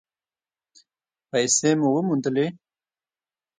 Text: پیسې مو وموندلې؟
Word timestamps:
پیسې 1.29 1.69
مو 1.79 1.87
وموندلې؟ 1.93 2.45